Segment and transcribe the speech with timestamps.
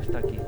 [0.00, 0.38] Està aquí.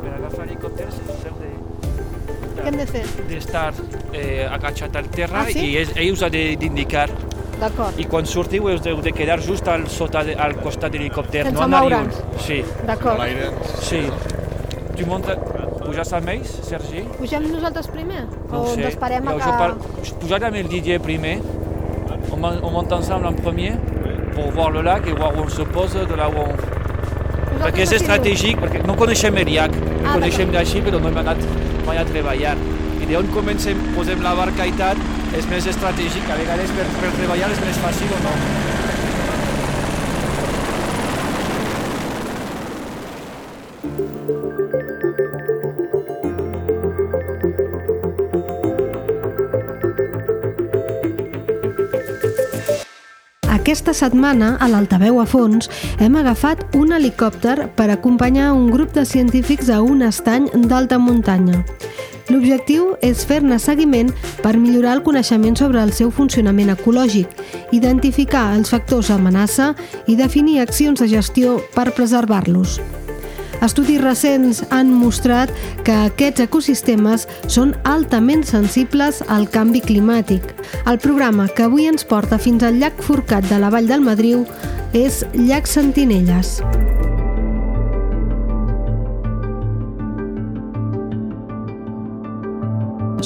[0.00, 1.50] Per agafar helicòpters s'ha de
[2.60, 3.02] Què hem de fer?
[3.30, 3.66] d'estar
[4.12, 5.64] eh, agachat al terra Ah, sí?
[5.70, 7.08] i ells, ells us ha de- d'indicar
[7.60, 10.98] D'acord, i quan sortiu us heu de quedar just al, sota de, al costat de
[10.98, 12.16] l'helicòpter, Sense no anar-hi moure'ns.
[12.16, 12.38] un.
[12.40, 13.20] Sí, d'acord.
[13.82, 14.00] sí.
[14.96, 15.36] Tu munta,
[15.84, 17.02] pujas amb ells, Sergi?
[17.18, 18.24] Pugem nosaltres primer?
[18.50, 18.80] No o ho sé.
[18.80, 20.14] ens esperem a que...
[20.20, 21.38] Pujar amb el Didier primer,
[22.40, 23.72] on, mon- on monte ensemble en premier,
[24.34, 26.54] pour voir le lac et voir où on se pose, de là où on...
[27.50, 27.96] Vosaltres Perquè és decidiu.
[28.00, 31.36] estratègic, perquè no coneixem el llac, el Ah, coneixem d'així, però no hem anat
[31.86, 32.54] mai a treballar.
[33.02, 34.96] I d'on comencem, posem la barca i tal,
[35.36, 38.32] és més estratègic, a vegades per, per treballar és més fàcil o no.
[53.70, 55.68] Aquesta setmana, a l'Altaveu a fons,
[56.02, 61.60] hem agafat un helicòpter per acompanyar un grup de científics a un estany d'alta muntanya.
[62.34, 64.10] L'objectiu és fer-ne seguiment
[64.42, 67.30] per millorar el coneixement sobre el seu funcionament ecològic,
[67.70, 69.76] identificar els factors amenaça
[70.10, 72.80] i definir accions de gestió per preservar-los.
[73.64, 75.52] Estudis recents han mostrat
[75.84, 80.54] que aquests ecosistemes són altament sensibles al canvi climàtic.
[80.86, 84.46] El programa que avui ens porta fins al llac Forcat de la Vall del Madriu
[84.96, 86.58] és Llac Sentinelles.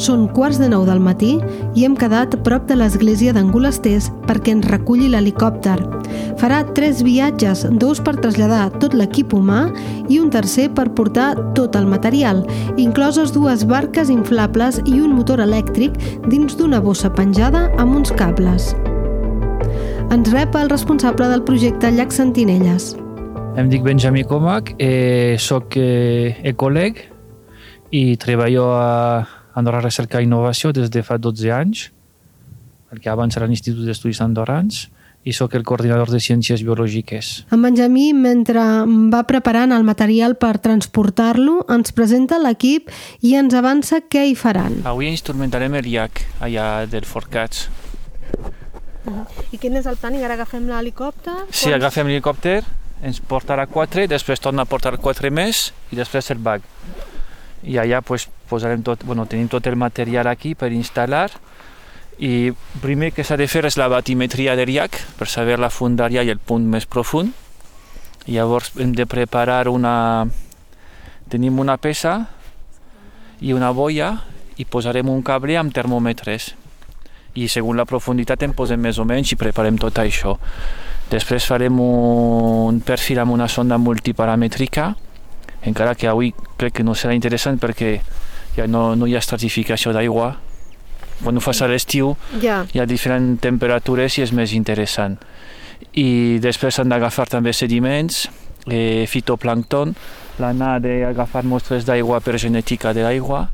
[0.05, 1.38] Són quarts de nou del matí
[1.72, 5.78] i hem quedat prop de l'església d'Angolesters perquè ens reculli l'helicòpter.
[6.36, 9.62] Farà tres viatges, dos per traslladar tot l'equip humà
[10.12, 12.42] i un tercer per portar tot el material,
[12.77, 18.75] incloses dues barques inflables i un motor elèctric dins d'una bossa penjada amb uns cables.
[20.12, 22.91] Ens rep el responsable del projecte Llac Sentinelles.
[23.56, 27.00] Em dic Benjamí Comac, eh, soc eh, ecòleg
[27.94, 28.93] i treballo a
[29.54, 31.88] Andorra Recerca i Innovació des de fa 12 anys,
[32.91, 34.88] perquè abans era l'Institut d'Estudis Andorrans,
[35.25, 37.31] i sóc el coordinador de Ciències Biològiques.
[37.54, 38.60] En Benjamí, mentre
[39.12, 42.93] va preparant el material per transportar-lo, ens presenta l'equip
[43.25, 44.82] i ens avança què hi faran.
[44.84, 47.70] Avui instrumentarem el llac allà del Forcats.
[49.53, 50.14] I quin és el plan?
[50.16, 51.38] I ara agafem l'helicòpter?
[51.53, 52.60] Si agafem l'helicòpter,
[53.04, 56.64] ens portarà quatre, després torna a portar quatre més i després el bag.
[57.64, 61.28] I allà pues, posarem tot, bueno, tenim tot el material aquí per instal·lar
[62.22, 66.22] i primer que s'ha de fer és la batimetria del llac per saber la fundària
[66.22, 67.34] i el punt més profund.
[68.31, 70.26] Llavors hem de preparar una...
[71.28, 72.28] Tenim una peça
[73.41, 74.12] i una boia
[74.60, 76.53] i posarem un cable amb termòmetres
[77.34, 80.37] i segons la profunditat en posem més o menys i preparem tot això.
[81.10, 84.93] Després farem un perfil amb una sonda multiparamètrica,
[85.64, 87.98] encara que avui crec que no serà interessant perquè
[88.56, 90.37] ja no, no hi ha estratificació d'aigua.
[91.22, 92.65] Quan ho fas a l'estiu Ja.
[92.72, 95.19] hi ha diferents temperatures i és més interessant.
[95.94, 98.28] I després han d'agafar també sediments,
[98.66, 99.94] eh, fitoplàncton,
[100.38, 103.48] l'Anna ha d'agafar mostres d'aigua per genètica de l'aigua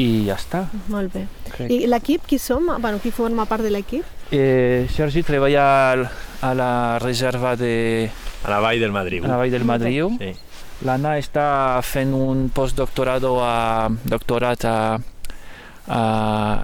[0.00, 0.64] i ja està.
[0.88, 1.26] Molt bé.
[1.50, 1.70] Crec.
[1.70, 2.66] I l'equip, qui som?
[2.80, 4.04] Bueno, qui forma part de l'equip?
[4.32, 6.08] Eh, Sergi treballa al-
[6.42, 8.10] a la reserva de
[8.44, 9.24] A la Vall del Madrid.
[9.24, 10.16] a la Vall del Madriu.
[10.18, 10.32] Sí.
[10.80, 16.00] L'Anna està fent un postdoctorado a doctorat a, a,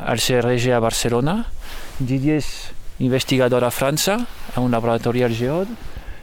[0.09, 1.43] al CRG a Barcelona.
[1.99, 2.49] Didier és
[3.04, 4.16] investigador a França,
[4.54, 5.69] a un laboratori al Geod.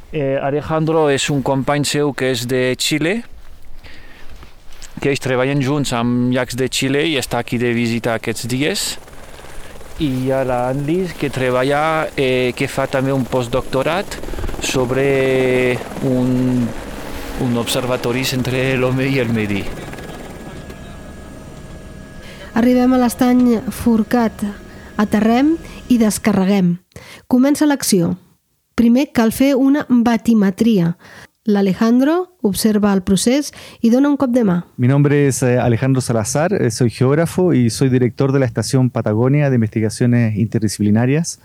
[0.09, 3.20] Eh, Alejandro és un company seu que és de Xile,
[4.98, 8.88] que ells treballen junts amb llacs de Xile i està aquí de visita aquests dies.
[10.02, 14.18] I hi ha l'Anlis que treballa, eh, que fa també un postdoctorat
[14.66, 15.78] sobre
[16.10, 16.66] un,
[17.44, 19.64] un observatori entre l'home i el medi.
[22.56, 24.46] Arribem a l'estany Forcat,
[25.02, 25.58] aterrem
[25.92, 26.78] i descarreguem.
[27.28, 28.13] Comença l'acció.
[28.80, 30.95] Primer cal fer una batimetria.
[31.44, 33.51] L'Alejandro observa el procés
[33.81, 34.63] y dona un cop de mà.
[34.78, 38.90] Mi nombre es eh, Alejandro Salazar, eh, soy geógrafo y soy director de la Estación
[38.90, 41.42] Patagonia de Investigaciones Interdisciplinarias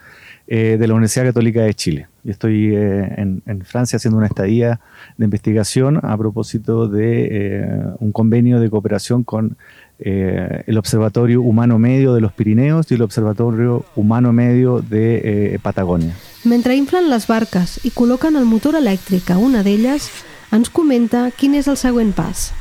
[0.46, 2.06] eh, de la Universidad Católica de Chile.
[2.28, 4.80] Y estoy eh, en, en Francia haciendo una estadía
[5.16, 9.56] de investigación a propósito de eh, un convenio de cooperación con
[9.98, 15.58] eh, el Observatorio Humano Medio de los Pirineos y el Observatorio Humano Medio de eh,
[15.62, 16.12] Patagonia.
[16.44, 20.10] Mentre inflen les barques i col·loquen el motor elèctric a una d'elles,
[20.52, 22.52] ens comenta quin és el següent pas.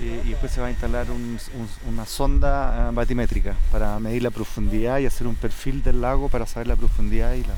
[0.00, 4.22] Y, y después se va a instalar un- un- una sonda eh, batimétrica para medir
[4.22, 7.54] la profundidad y hacer un perfil del lago para saber la profundidad y la,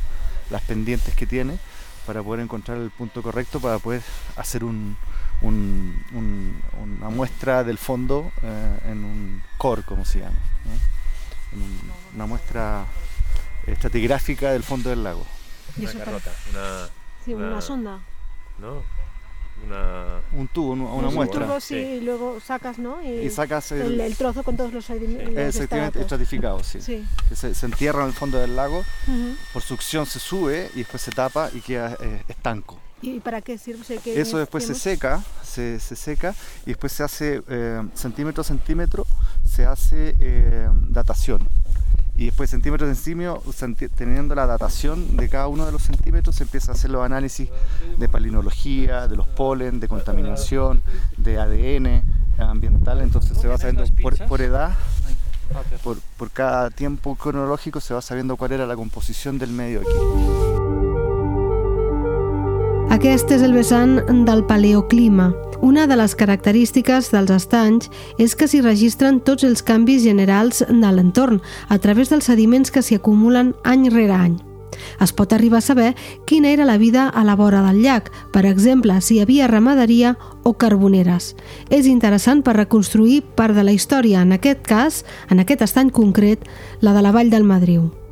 [0.51, 1.59] las pendientes que tiene
[2.07, 4.03] para poder encontrar el punto correcto para poder
[4.37, 4.97] hacer un,
[5.41, 11.57] un, un, una muestra del fondo eh, en un core, como se llama, ¿no?
[11.59, 11.81] en un,
[12.15, 12.85] una muestra
[13.67, 15.27] estratigráfica del fondo del lago.
[15.79, 16.89] Una carrota, una,
[17.25, 17.99] Sí, una una- sonda.
[18.59, 18.83] ¿no?
[19.67, 21.47] Una, Un tubo, una, una Un muestra.
[21.47, 21.81] tubo, sí, Sí.
[21.81, 23.03] y luego sacas, ¿no?
[23.03, 25.37] Y, Y sacas el, el, el trozo con todos los sedimentos.
[25.37, 26.81] exactamente estratificado, sí.
[26.81, 27.05] Sí.
[27.29, 28.85] Que se, se entierra en el fondo del lago,
[29.53, 32.79] por succión se sube y después se tapa y queda eh, estanco.
[33.03, 33.83] ¿Y para qué sirve?
[33.83, 36.35] O sea, ¿qué Eso después se seca, se, se seca
[36.65, 39.07] y después se hace eh, centímetro a centímetro,
[39.47, 41.47] se hace eh, datación.
[42.17, 46.37] Y después centímetro a centímetro, senti- teniendo la datación de cada uno de los centímetros,
[46.37, 47.49] se empieza a hacer los análisis
[47.99, 50.81] de palinología, de los polen, de contaminación,
[51.17, 52.03] de ADN
[52.39, 53.01] ambiental.
[53.01, 54.75] Entonces se va sabiendo por, por edad,
[55.83, 59.91] por, por cada tiempo cronológico, se va sabiendo cuál era la composición del medio aquí.
[62.95, 63.97] Aquest és el vessant
[64.29, 65.33] del paleoclima.
[65.65, 67.87] Una de les característiques dels estanys
[68.21, 71.39] és que s'hi registren tots els canvis generals de l'entorn
[71.73, 74.35] a través dels sediments que s'hi acumulen any rere any.
[75.01, 75.95] Es pot arribar a saber
[76.29, 80.19] quina era la vida a la vora del llac, per exemple, si hi havia ramaderia
[80.43, 81.33] o carboneres.
[81.71, 86.45] És interessant per reconstruir part de la història, en aquest cas, en aquest estany concret,
[86.85, 88.04] la de la Vall del Madriu.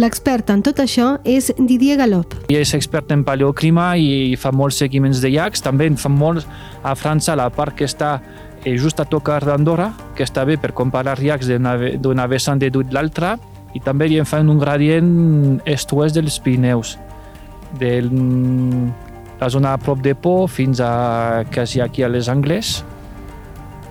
[0.00, 2.32] L'expert en tot això és Didier Galop.
[2.48, 5.60] És expert en paleoclima i fa molts seguiments de llacs.
[5.62, 6.46] També en fa molts
[6.82, 8.14] a França, la part que està
[8.64, 12.58] eh, just a tocar d'Andorra, que està bé per comparar llacs d'una ve- d'una vessant
[12.62, 13.36] de l'altra.
[13.74, 16.98] I també hi fan un gradient est-oest dels Pirineus,
[17.78, 18.02] de
[19.40, 22.82] la zona a prop de Po fins a quasi aquí a les Angles.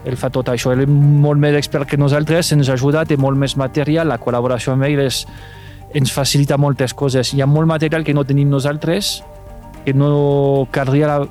[0.06, 3.38] Ell fa tot això, ell és molt més expert que nosaltres, ens ajuda, té molt
[3.38, 5.26] més material, la col·laboració amb ell és,
[5.94, 7.34] ens facilita moltes coses.
[7.34, 9.22] Hi ha molt material que no tenim nosaltres,
[9.86, 11.28] que no caldria, la,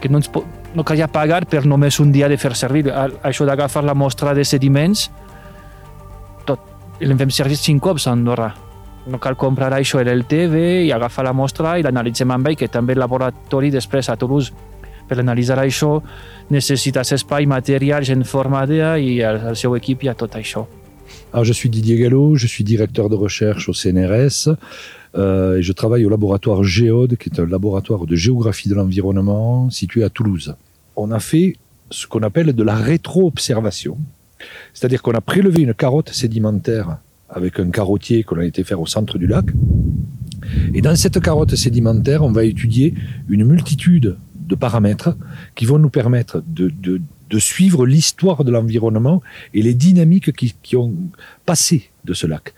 [0.00, 0.44] que no, ens, po-
[0.74, 2.88] no calia pagar per només un dia de fer servir.
[2.90, 5.10] A- Això d'agafar la mostra de sediments,
[6.46, 6.60] tot,
[7.00, 8.52] l'hem fem servir cinc cops a Andorra.
[9.06, 12.56] No cal comprar això en el TV i agafar la mostra i l'analitzem amb ell,
[12.56, 14.52] que també el laboratori després a Toulouse
[15.08, 15.96] per analitzar això
[16.54, 20.62] necessites espai, material, gent formada i el, el seu equip i a tot això.
[21.32, 24.50] Alors, je suis Didier Gallo, je suis directeur de recherche au CNRS
[25.14, 29.70] euh, et je travaille au laboratoire Géode, qui est un laboratoire de géographie de l'environnement
[29.70, 30.54] situé à Toulouse.
[30.96, 31.56] On a fait
[31.90, 33.96] ce qu'on appelle de la rétro-observation,
[34.74, 36.98] c'est-à-dire qu'on a prélevé une carotte sédimentaire
[37.30, 39.46] avec un carottier qu'on a été faire au centre du lac.
[40.74, 42.94] Et dans cette carotte sédimentaire, on va étudier
[43.30, 45.16] une multitude de paramètres
[45.54, 47.00] qui vont nous permettre de-
[47.32, 49.22] de suivre l'histoire de l'environnement
[49.54, 50.94] et les dynamiques qui, ont
[51.46, 52.54] passé de ce lac.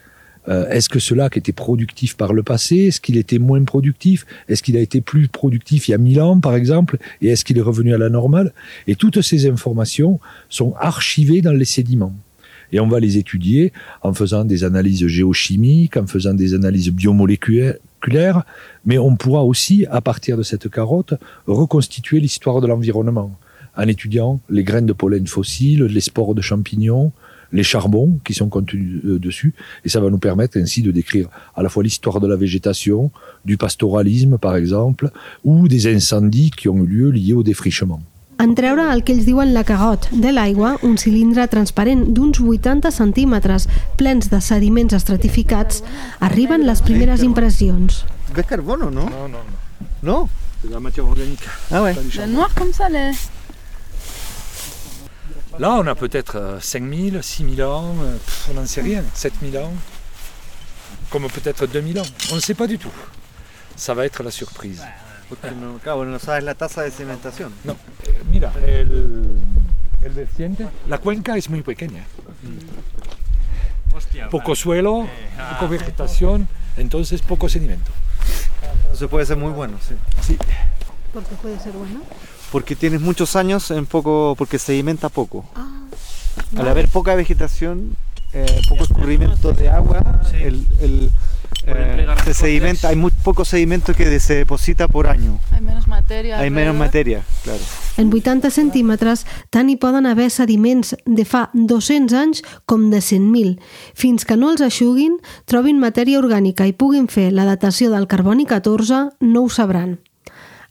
[0.48, 2.76] Euh, Est-ce que ce lac était productif par le passé?
[2.88, 4.26] Est-ce qu'il était moins productif?
[4.48, 6.98] Est-ce qu'il a été plus productif il y a 1000 ans, par exemple?
[7.22, 8.52] Et est-ce qu'il est revenu à la normale?
[8.88, 10.18] Et toutes ces informations
[10.48, 12.14] sont archivées dans les sédiments.
[12.72, 13.72] Et on va les étudier
[14.02, 18.44] en faisant des analyses géochimiques, en faisant des analyses biomoléculaires,
[18.84, 21.14] mais on pourra aussi, à partir de cette carotte,
[21.46, 23.38] reconstituer l'histoire de l'environnement
[23.76, 27.12] en étudiant les graines de pollen fossiles, les spores de champignons,
[27.52, 29.54] les charbons qui sont contenus euh, dessus.
[29.84, 33.10] Et ça va nous permettre ainsi de décrire à la fois l'histoire de la végétation,
[33.44, 35.10] du pastoralisme par exemple,
[35.44, 38.02] ou des incendies qui ont eu lieu liés au défrichement.
[38.36, 42.90] En treure el que ells diuen la cagot de l'aigua, un cilindre transparent d'uns 80
[42.90, 45.84] centímetres plens de sediments estratificats,
[46.20, 48.04] arriben les primeres impressions.
[48.34, 49.04] ¿Ves carbono, no?
[49.08, 49.62] No, no, no.
[50.02, 50.28] ¿No?
[50.60, 51.46] C'est de la matière organique.
[51.70, 51.94] Ah ouais.
[51.94, 53.12] Le noir comme ça, les...
[55.58, 59.58] Là, on a peut-être euh, 5000, 6000 ans, euh, pff, on n'en sait rien, 7000
[59.58, 59.72] ans,
[61.10, 62.06] comme peut-être 2000 ans.
[62.32, 62.90] On ne sait pas du tout.
[63.76, 64.82] Ça va être la surprise.
[65.28, 67.52] Porque no, claro, no sabes la tasa de cimentación.
[67.64, 69.24] No, eh, mira, el,
[70.02, 72.04] el vertiente, la cuenca es muy pequeña.
[74.30, 75.08] Poco suelo,
[75.52, 77.92] poco vegetación, entonces poco sedimento.
[78.82, 79.94] Entonces puede ser muy bueno, sí.
[80.20, 80.38] Sí.
[81.12, 82.00] Porque puede ser bueno.
[82.54, 85.44] Porque tienes muchos años en poco, porque sedimenta poco.
[85.56, 85.88] Ah,
[86.56, 87.96] Al haber poca vegetación,
[88.32, 91.10] eh, poco escurrimiento de agua, el, el,
[91.64, 95.40] Pueden eh, se sedimenta, hay muy poco sedimento que se deposita por año.
[95.50, 96.38] Hay menos materia.
[96.38, 97.60] Hay menos materia, claro.
[97.96, 103.58] en 80 centímetres tant hi poden haver sediments de fa 200 anys com de 100.000.
[103.98, 105.18] Fins que no els aixuguin,
[105.50, 109.98] trobin matèria orgànica i puguin fer la datació del carboni 14, no ho sabran.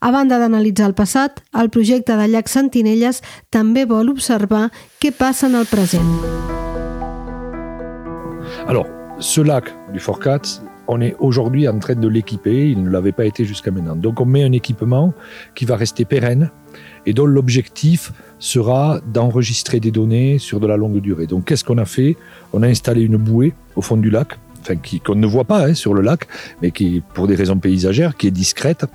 [0.03, 3.21] A banda d'analitzar el passat, el projecte de llac Sentinelles
[3.55, 4.65] també vol observar
[4.99, 6.09] què passa en el present.
[8.67, 8.83] Alors,
[9.19, 10.41] ce lac du Forcat,
[10.89, 13.95] on est aujourd'hui en train de l'équiper, il ne l'avait pas été jusqu'à maintenant.
[13.95, 15.13] Donc on met un équipement
[15.55, 16.51] qui va rester pérenne
[17.05, 21.27] et dont l'objectif sera d'enregistrer des données sur de la longue durée.
[21.27, 22.17] Donc qu'est-ce qu'on a fait?
[22.51, 25.73] On a installé une bouée au fond du lac, enfin qu'on ne voit pas hein,
[25.73, 26.27] sur le lac,
[26.61, 28.85] mais qui, pour des raisons paysagères, qui est discrète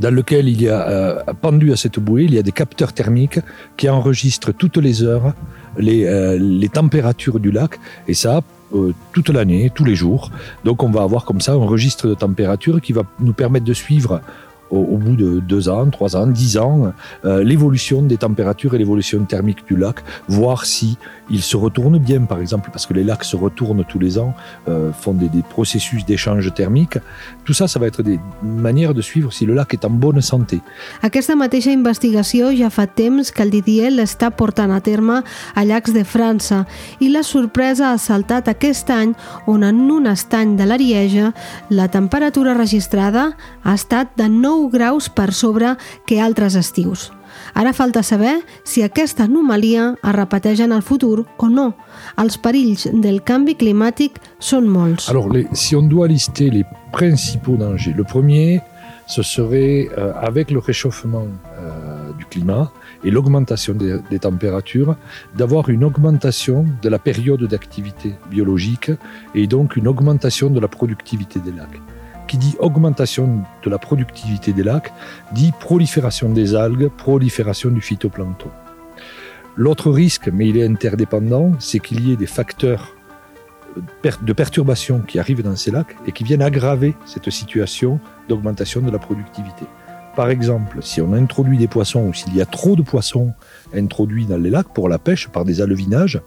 [0.00, 2.92] dans lequel il y a euh, pendu à cette bouée, il y a des capteurs
[2.92, 3.40] thermiques
[3.76, 5.34] qui enregistrent toutes les heures
[5.76, 7.78] les, euh, températures du lac
[8.08, 8.42] et ça
[8.74, 10.30] euh, toute l'année, tous les jours.
[10.64, 13.74] Donc on va avoir comme ça un registre de température qui va nous permettre de
[13.74, 14.20] suivre
[14.70, 16.92] au, au bout de deux ans, trois ans, dix ans,
[17.24, 19.96] euh, l'évolution des températures et l'évolution thermique du lac,
[20.28, 20.98] voir si
[21.30, 24.34] il se retourne bien, par exemple, parce que les lacs se retournent tous les ans,
[24.68, 26.98] euh, font des, des processus d'échange thermique.
[27.44, 30.20] Tout ça, ça va être des manières de suivre si le lac est en bonne
[30.20, 30.60] santé.
[31.04, 35.20] Aquesta mateixa investigació ja fa temps que el Didier l'està portant a terme
[35.54, 36.64] a llacs de França
[37.00, 39.14] i la sorpresa ha saltat aquest any
[39.50, 41.32] on en un estany de l'Arieja
[41.70, 43.30] la temperatura registrada
[43.62, 44.53] ha estat de 9
[54.98, 55.08] si.
[55.08, 58.60] Alors, si on doit lister les principaux dangers, le premier,
[59.06, 61.26] ce serait, euh, avec le réchauffement
[61.58, 62.72] euh, du climat
[63.04, 64.96] et l'augmentation des températures,
[65.36, 68.90] d'avoir une augmentation de la période d'activité biologique
[69.34, 71.80] et donc une augmentation de la productivité des lacs.
[72.36, 74.92] Dit augmentation de la productivité des lacs,
[75.32, 78.50] dit prolifération des algues, prolifération du phytoplancton.
[79.56, 82.96] L'autre risque, mais il est interdépendant, c'est qu'il y ait des facteurs
[84.02, 88.80] per- de perturbations qui arrivent dans ces lacs et qui viennent aggraver cette situation d'augmentation
[88.80, 89.64] de la productivité.
[90.16, 93.32] Par exemple, si on introduit des poissons ou s'il y a trop de poissons
[93.74, 96.20] introduits dans les lacs pour la pêche par des alevinages,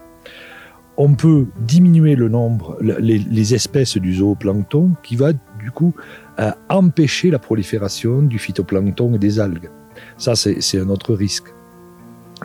[0.99, 5.31] on peut diminuer le nombre, le- les, les espèces du zooplancton qui va
[5.71, 5.93] coup
[6.39, 9.69] euh, empêcher la prolifération du phytoplancton et des algues.
[10.17, 11.53] Ça, c'est un autre risque.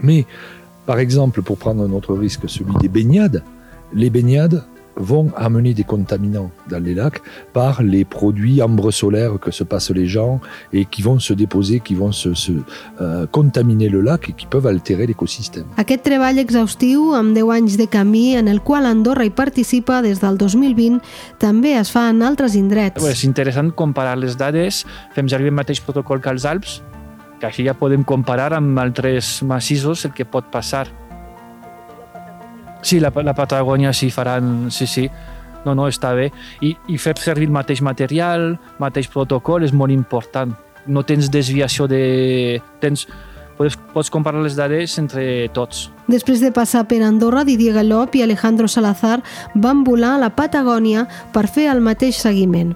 [0.03, 0.27] Mais,
[0.87, 3.43] par exemple, pour prendre un autre risque, celui des baignades,
[3.93, 4.65] les baignades
[4.97, 7.23] vont amener des contaminants dans les lacs
[7.53, 10.41] par les produits ambre solaires que se passent les gens
[10.73, 12.53] et qui vont se déposer, qui vont se, se,
[13.01, 15.67] euh, contaminer le lac et qui peuvent altérer l'écosystème.
[15.77, 20.21] Aquest treball exhaustiu, amb 10 anys de camí, en el qual Andorra hi participa des
[20.21, 21.01] del 2020,
[21.39, 23.05] també es fa en altres indrets.
[23.09, 24.85] És interessant comparar les dades,
[25.17, 26.81] fem servir el mateix protocol que els Alps,
[27.41, 30.87] que així ja podem comparar amb altres massissos el que pot passar.
[32.83, 34.71] Sí, la, la Patagònia sí faran...
[34.71, 35.09] Sí, sí.
[35.65, 36.33] No, no, està bé.
[36.61, 40.55] I, I fer servir el mateix material, mateix protocol, és molt important.
[40.91, 42.59] No tens desviació de...
[42.83, 43.07] Tens,
[43.59, 45.87] pots, pots comparar les dades entre tots.
[46.11, 49.21] Després de passar per Andorra, Didier Galop i Alejandro Salazar
[49.55, 52.75] van volar a la Patagònia per fer el mateix seguiment.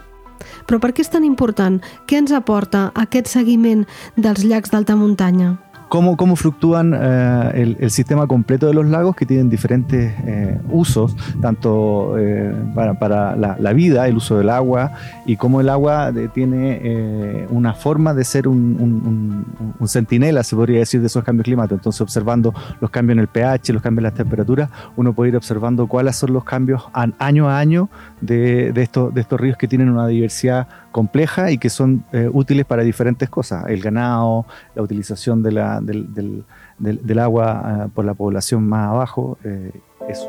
[0.67, 1.81] Però per què és tan important?
[2.07, 3.85] Què ens aporta aquest seguiment
[4.17, 5.57] dels llacs d'alta muntanya?
[5.88, 10.61] Cómo, cómo fluctúan eh, el, el sistema completo de los lagos que tienen diferentes eh,
[10.71, 14.93] usos, tanto eh, para, para la, vida, el uso del agua,
[15.26, 19.45] y cómo el agua de- tiene eh, una forma de ser un, un-
[19.78, 21.78] un- centinela, se podría decir, de esos cambios climáticos.
[21.78, 25.37] Entonces, observando los cambios en el pH, los cambios en las temperaturas, uno puede ir
[25.37, 26.83] observando cuáles son los cambios
[27.19, 27.88] año a año
[28.21, 30.66] de, de estos, de estos ríos que tienen una diversidad
[31.00, 35.81] compleja y que son eh, útiles para diferentes cosas, el ganado, la utilización de la-
[35.83, 36.45] del, del-
[36.79, 37.47] del- del agua
[37.87, 39.73] eh, por la población más abajo, eh,
[40.09, 40.29] eso.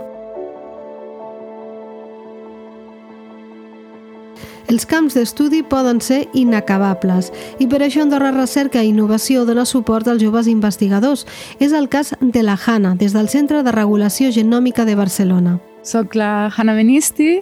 [4.68, 7.30] Els camps d'estudi poden ser inacabables
[7.64, 11.24] i per això Andorra Recerca i Innovació dona suport als joves investigadors.
[11.64, 15.54] És el cas de la Hanna, des del Centre de Regulació Genòmica de Barcelona.
[15.88, 17.38] Soc la Hanna Benisti,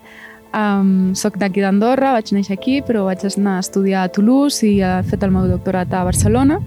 [0.55, 4.79] um, soc d'aquí d'Andorra, vaig néixer aquí, però vaig anar a estudiar a Toulouse i
[4.81, 6.62] he fet el meu doctorat a Barcelona.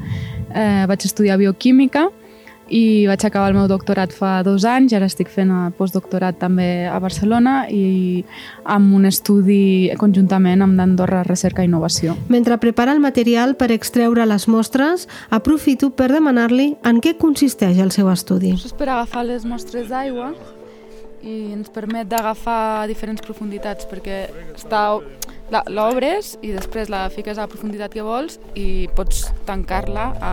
[0.49, 2.09] Eh, vaig estudiar bioquímica
[2.68, 6.87] i vaig acabar el meu doctorat fa dos anys, ara estic fent el postdoctorat també
[6.88, 8.25] a Barcelona i
[8.68, 12.16] amb un estudi conjuntament amb l'Andorra Recerca i Innovació.
[12.28, 17.92] Mentre prepara el material per extreure les mostres, aprofito per demanar-li en què consisteix el
[17.95, 18.52] seu estudi.
[18.57, 20.35] Això és per agafar les mostres d'aigua
[21.28, 24.23] i ens permet d'agafar diferents profunditats perquè
[24.54, 24.82] està,
[25.73, 30.32] l'obres i després la fiques a la profunditat que vols i pots tancar-la a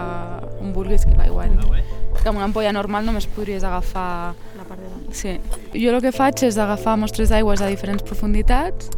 [0.61, 1.83] on vulguis que l'aigua entri.
[2.15, 4.33] Que amb una ampolla normal només podries agafar...
[4.57, 5.13] La part de dalt.
[5.15, 5.35] Sí.
[5.75, 8.91] Jo el que faig és agafar mostres d'aigües a diferents profunditats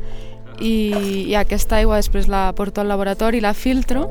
[0.61, 4.07] i, i aquesta aigua després la porto al laboratori, la filtro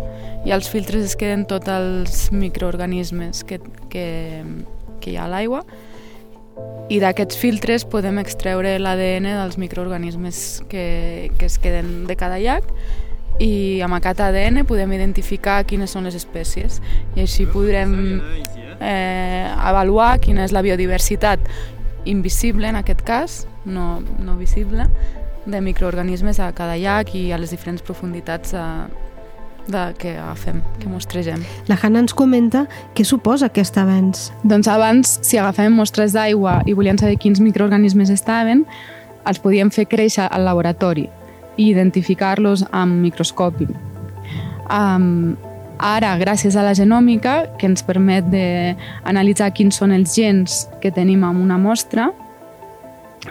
[0.46, 4.06] i als filtres es queden tots els microorganismes que, que,
[5.00, 5.64] que hi ha a l'aigua
[6.88, 12.68] i d'aquests filtres podem extreure l'ADN dels microorganismes que, que es queden de cada llac
[13.42, 16.80] i amb aquest ADN podem identificar quines són les espècies.
[17.16, 17.92] I així podrem
[18.80, 21.42] eh, avaluar quina és la biodiversitat
[22.06, 24.86] invisible en aquest cas, no, no visible,
[25.46, 28.64] de microorganismes a cada llac i a les diferents profunditats de,
[29.68, 31.42] de que agafem, que mostregem.
[31.68, 34.30] La Hanna ens comenta què suposa aquest avenç.
[34.44, 38.64] Doncs abans, si agafem mostres d'aigua i volíem saber quins microorganismes estaven,
[39.26, 41.08] els podíem fer créixer al laboratori
[41.56, 43.66] i identificar-los amb microscopi.
[44.70, 45.36] Um,
[45.78, 51.24] ara, gràcies a la genòmica, que ens permet d'analitzar quins són els gens que tenim
[51.26, 52.10] en una mostra,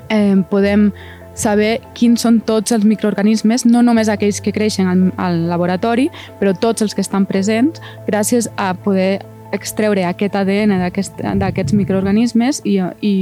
[0.10, 0.92] eh, podem
[1.36, 6.56] saber quins són tots els microorganismes, no només aquells que creixen al, al laboratori, però
[6.58, 9.20] tots els que estan presents, gràcies a poder
[9.56, 13.16] extreure aquest ADN d'aquests aquest, microorganismes i, i,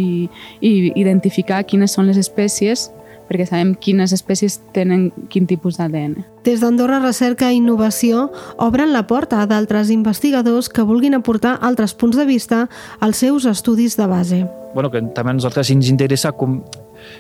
[0.62, 2.90] i identificar quines són les espècies
[3.28, 6.18] perquè sabem quines espècies tenen quin tipus d'ADN.
[6.44, 8.28] Des d'Andorra Recerca i Innovació
[8.62, 12.68] obren la porta a d'altres investigadors que vulguin aportar altres punts de vista
[13.00, 14.44] als seus estudis de base.
[14.76, 16.60] Bueno, que també a nosaltres ens interessa com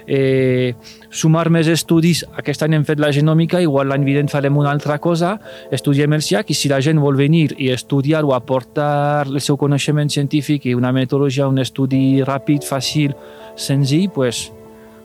[0.08, 0.74] eh,
[1.10, 2.24] sumar més estudis.
[2.40, 5.38] Aquest any hem fet la genòmica, igual l'any vinent farem una altra cosa,
[5.72, 9.58] estudiem el SIAC i si la gent vol venir i estudiar o aportar el seu
[9.58, 13.16] coneixement científic i una metodologia, un estudi ràpid, fàcil,
[13.56, 14.48] senzill, pues,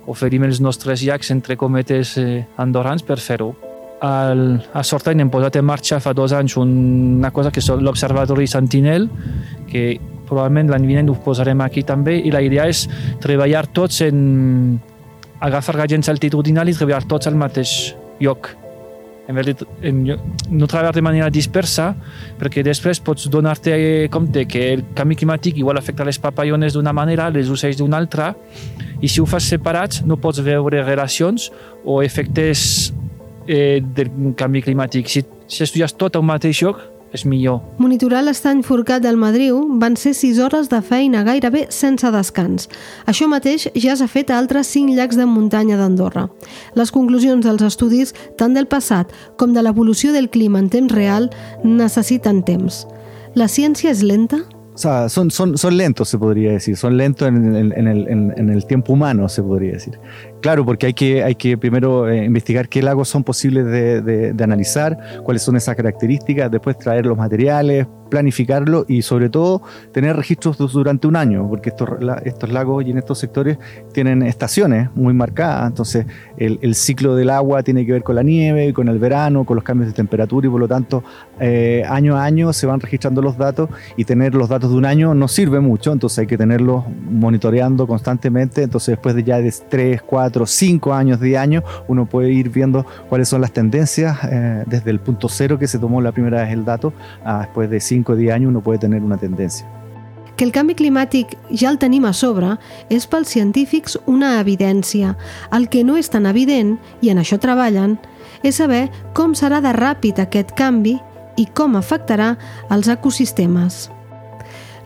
[0.09, 3.55] oferim els nostres llacs, entre cometes, eh, andorrans per fer-ho.
[4.01, 8.47] Al, a Sortain hem posat en marxa fa dos anys una cosa que és l'Observatori
[8.47, 9.09] Sentinel,
[9.71, 12.87] que probablement l'any vinent ho posarem aquí també, i la idea és
[13.25, 14.79] treballar tots en
[15.41, 18.53] agafar agents altitudinals i treballar tots al mateix lloc.
[19.29, 19.99] En veritat, en,
[20.49, 21.91] no treballar de manera dispersa,
[22.41, 23.75] perquè després pots donar-te
[24.13, 28.31] compte que el canvi climàtic igual afecta les papallones d'una manera, les ocells d'una altra,
[29.05, 31.51] i si ho fas separats no pots veure relacions
[31.85, 32.63] o efectes
[33.47, 35.13] eh, del canvi climàtic.
[35.13, 36.81] Si, si estudies tot a un mateix lloc,
[37.13, 37.61] és millor.
[37.79, 42.69] Monitorar l'estany forcat del Madriu van ser 6 hores de feina gairebé sense descans.
[43.07, 46.29] Això mateix ja s'ha fet a altres 5 llacs de muntanya d'Andorra.
[46.77, 51.31] Les conclusions dels estudis, tant del passat com de l'evolució del clima en temps real,
[51.65, 52.85] necessiten temps.
[53.35, 54.43] La ciència és lenta?
[54.79, 58.07] O sea, son, son, son lentos, se podría decir, son lentos en, en, en, el,
[58.09, 59.99] en, el, tiempo humano, se podría decir.
[60.41, 64.45] Claro, porque hay que, hay que primero eh, investigar qué lagos son posibles de, de,
[64.45, 70.57] analizar, cuáles son esas características, después traer los materiales, planificarlo y sobre todo tener registros
[70.73, 71.89] durante un año, porque estos,
[72.25, 73.59] estos lagos y en estos sectores
[73.93, 78.23] tienen estaciones muy marcadas, entonces el, el, ciclo del agua tiene que ver con la
[78.23, 81.03] nieve, con el verano, con los cambios de temperatura y por lo tanto
[81.41, 84.85] eh, año a año se van registrando los datos y tener los datos de un
[84.85, 89.53] año no sirve mucho, entonces hay que tenerlos monitoreando constantemente, entonces después de ya de
[89.69, 94.65] 3, 4, 5 años de año uno puede ir viendo cuáles son las tendencias eh,
[94.67, 96.93] desde el punto cero que se tomó la primera vez el dato
[97.25, 99.67] a después de 5 5 o 10 anys uno puede tener una tendència.
[100.37, 100.53] Que el
[102.07, 105.17] a sobre és pels científics una evidència.
[105.71, 107.99] Que no és tan evident, i en això treballen,
[108.45, 110.99] és saber com serà de ràpid aquest canvi
[111.37, 112.37] i com afectarà
[112.71, 113.98] els ecosistemes.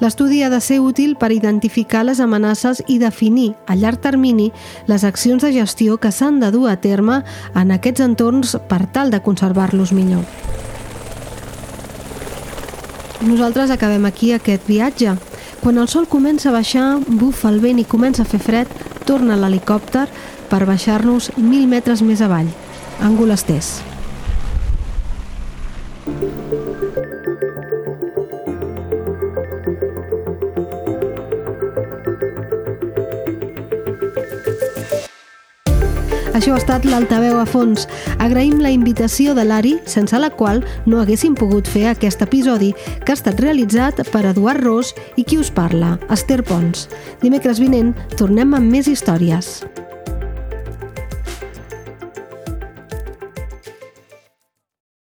[0.03, 4.49] L'estudi ha de ser útil per identificar les amenaces i definir a llarg termini
[4.91, 7.21] les accions de gestió que s'han de dur a terme
[7.55, 10.25] en aquests entorns per tal de conservar-los millor.
[13.23, 15.15] Nosaltres acabem aquí aquest viatge.
[15.63, 18.75] Quan el sol comença a baixar, bufa el vent i comença a fer fred,
[19.07, 20.09] torna l'helicòpter
[20.51, 22.51] per baixar-nos mil metres més avall,
[22.99, 23.77] àngul estès.
[36.43, 37.85] Això ha estat l'Altaveu a fons.
[38.19, 42.73] Agraïm la invitació de l'Ari, sense la qual no haguéssim pogut fer aquest episodi,
[43.05, 46.89] que ha estat realitzat per Eduard Ros i qui us parla, Esther Pons.
[47.23, 49.61] Dimecres vinent tornem amb més històries.